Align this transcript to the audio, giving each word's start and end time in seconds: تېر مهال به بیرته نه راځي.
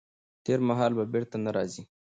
تېر 0.45 0.59
مهال 0.67 0.91
به 0.97 1.03
بیرته 1.13 1.37
نه 1.45 1.51
راځي. 1.55 1.83